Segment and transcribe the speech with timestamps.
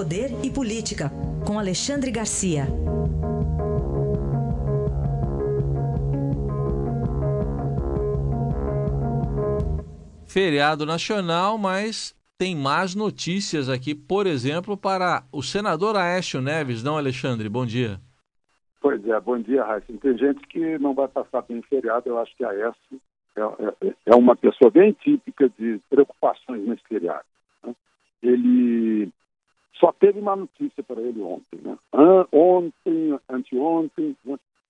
[0.00, 1.10] Poder e Política,
[1.46, 2.64] com Alexandre Garcia.
[10.26, 16.96] Feriado nacional, mas tem más notícias aqui, por exemplo, para o senador Aécio Neves, não,
[16.96, 17.46] Alexandre?
[17.50, 18.00] Bom dia.
[18.80, 19.92] Pois é, bom dia, Raíssa.
[20.00, 23.00] Tem gente que não vai passar bem feriado, eu acho que Aécio
[23.36, 27.26] é, é, é uma pessoa bem típica de preocupações nesse feriado.
[27.62, 27.74] Né?
[28.22, 29.12] Ele
[29.80, 31.58] só teve uma notícia para ele ontem.
[31.62, 31.76] Né?
[32.30, 34.14] Ontem, anteontem,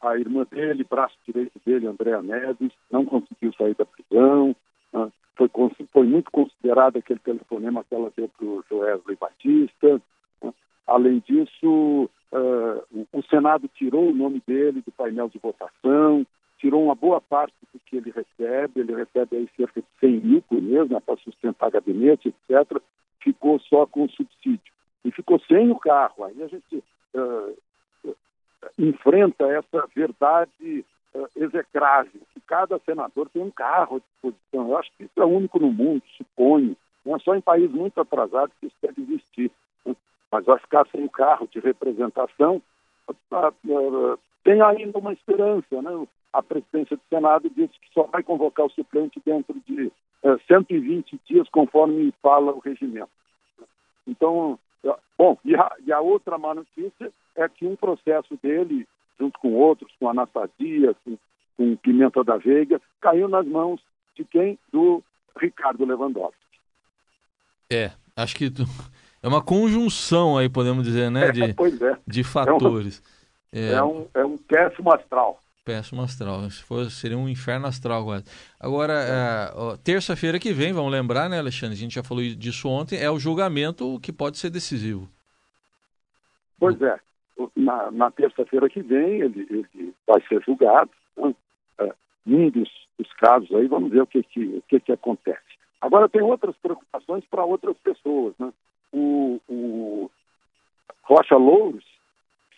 [0.00, 4.54] a irmã dele, braço direito dele, Andréa Neves, não conseguiu sair da prisão.
[4.92, 5.10] Né?
[5.36, 5.50] Foi,
[5.92, 10.00] foi, muito considerado aquele telefonema que ela deu para o Joesley Batista.
[10.42, 10.52] Né?
[10.86, 16.24] Além disso, uh, o Senado tirou o nome dele do painel de votação,
[16.58, 20.42] tirou uma boa parte do que ele recebe, ele recebe aí cerca de 100 mil
[20.42, 22.80] por mês né, para sustentar gabinete, etc.,
[23.20, 24.59] ficou só com o subsídio.
[25.50, 26.24] Sem o carro.
[26.24, 28.16] Aí a gente uh,
[28.78, 30.84] enfrenta essa verdade
[31.14, 34.68] uh, execrável, que cada senador tem um carro à disposição.
[34.70, 36.76] Eu acho que isso é único no mundo, suponho.
[37.04, 39.50] Não é só em países muito atrasados que isso deve existir.
[39.84, 39.96] Né?
[40.30, 42.62] Mas vai ficar sem o carro de representação,
[44.44, 45.82] tem ainda uma esperança.
[45.82, 46.06] Né?
[46.32, 49.90] a presidência do Senado disse que só vai convocar o suplente dentro de
[50.22, 53.10] é, 120 dias, conforme fala o regimento.
[54.06, 54.58] Então,
[55.18, 58.86] bom, e a, e a, outra má notícia é que um processo dele,
[59.18, 61.18] junto com outros, com Anastasia, com,
[61.56, 63.80] com Pimenta da Veiga, caiu nas mãos
[64.16, 64.58] de quem?
[64.72, 65.02] Do
[65.38, 66.36] Ricardo Lewandowski.
[67.70, 68.52] É, acho que
[69.22, 71.98] é uma conjunção aí, podemos dizer, né, de, é, é.
[72.06, 73.02] de fatores.
[73.52, 75.40] É um, é um, é um péssimo astral
[75.70, 76.50] péssimo astral.
[76.50, 78.24] Se fosse, seria um inferno astral quase.
[78.58, 81.76] Agora, é, terça-feira que vem, vamos lembrar, né, Alexandre?
[81.76, 85.08] A gente já falou disso ontem, é o julgamento que pode ser decisivo.
[86.58, 86.98] Pois é.
[87.56, 90.90] Na, na terça-feira que vem, ele, ele, vai ser julgado.
[91.16, 91.34] Né?
[91.78, 91.94] É,
[92.26, 95.40] um dos, dos, casos aí, vamos ver o que, que, o que, que acontece.
[95.80, 98.34] Agora, tem outras preocupações para outras pessoas.
[98.38, 98.52] Né?
[98.92, 100.10] O, o
[101.04, 101.84] Rocha Louros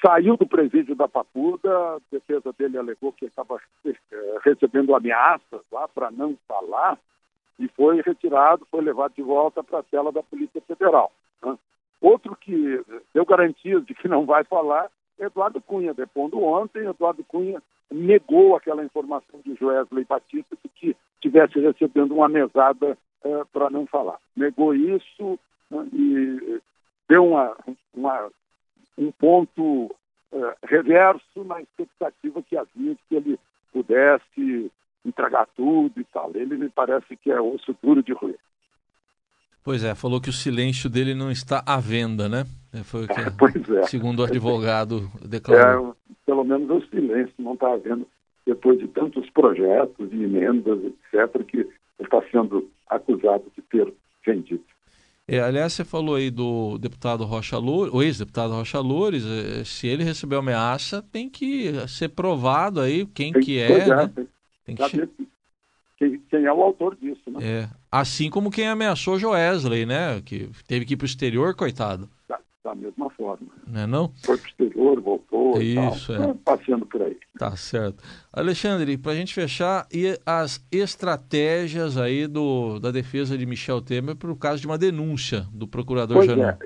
[0.00, 3.94] Saiu do presídio da Papuda, a defesa dele alegou que estava eh,
[4.42, 6.98] recebendo ameaças lá para não falar,
[7.58, 11.12] e foi retirado, foi levado de volta para a cela da Polícia Federal.
[11.44, 11.58] Né?
[12.00, 17.62] Outro que deu garantias de que não vai falar, Eduardo Cunha, depondo ontem, Eduardo Cunha
[17.90, 23.86] negou aquela informação de Joesley Batista de que estivesse recebendo uma mesada eh, para não
[23.86, 24.18] falar.
[24.34, 25.38] Negou isso
[25.70, 26.60] né, e
[27.06, 27.54] deu uma,
[27.92, 28.30] uma
[29.00, 29.86] um ponto
[30.32, 33.38] uh, reverso na expectativa que havia de que ele
[33.72, 34.70] pudesse
[35.04, 36.30] entregar tudo e tal.
[36.34, 38.38] Ele me parece que é osso duro de roer.
[39.64, 42.44] Pois é, falou que o silêncio dele não está à venda, né?
[42.72, 43.82] É, foi o que, pois é.
[43.84, 45.96] segundo o advogado declarou.
[46.10, 48.06] É, pelo menos o silêncio não está havendo
[48.46, 51.68] depois de tantos projetos e emendas, etc., que
[52.00, 53.92] está sendo acusado de ter
[54.26, 54.64] vendido.
[55.32, 59.86] É, aliás, você falou aí do deputado Rocha Loures, o ex-deputado Rocha Loures, é, se
[59.86, 64.12] ele recebeu ameaça, tem que ser provado aí quem tem, que é, é, né?
[64.66, 65.08] Tem que...
[65.96, 67.38] Quem, quem, é o autor disso, né?
[67.40, 67.68] É.
[67.92, 70.20] Assim como quem ameaçou Joesley, né?
[70.24, 72.08] Que teve que ir para o exterior, coitado.
[72.28, 72.39] Mesma
[73.20, 73.48] forma.
[73.66, 74.12] Não é não?
[74.24, 76.34] Foi para o exterior, voltou Isso, é.
[76.42, 77.18] Passeando por aí.
[77.38, 78.02] Tá certo.
[78.32, 84.16] Alexandre, para a gente fechar, e as estratégias aí do, da defesa de Michel Temer
[84.16, 86.50] para o caso de uma denúncia do procurador-geral?
[86.50, 86.58] É.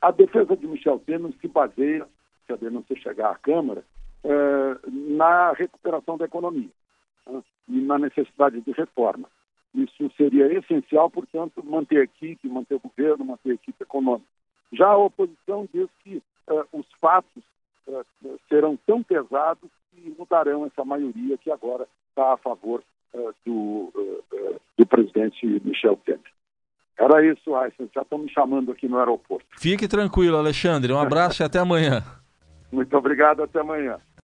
[0.00, 2.06] A defesa de Michel Temer se baseia,
[2.46, 3.84] se a denúncia chegar à Câmara,
[4.24, 6.70] é, na recuperação da economia
[7.28, 9.28] né, e na necessidade de reforma.
[9.74, 14.26] Isso seria essencial, portanto, manter a equipe, manter o governo, manter a equipe econômica.
[14.72, 17.42] Já a oposição diz que uh, os fatos
[17.86, 18.04] uh,
[18.48, 22.82] serão tão pesados que mudarão essa maioria que agora está a favor
[23.14, 23.92] uh, do,
[24.78, 26.20] do presidente Michel Temer.
[26.98, 27.90] Era isso, Aysen.
[27.94, 29.46] Já estão me chamando aqui no aeroporto.
[29.58, 30.92] Fique tranquilo, Alexandre.
[30.92, 32.02] Um abraço e até amanhã.
[32.70, 33.98] Muito obrigado, até amanhã.